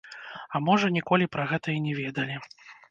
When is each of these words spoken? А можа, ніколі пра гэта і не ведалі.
А 0.53 0.61
можа, 0.69 0.91
ніколі 0.97 1.31
пра 1.37 1.47
гэта 1.55 1.67
і 1.79 1.89
не 1.89 1.93
ведалі. 2.03 2.45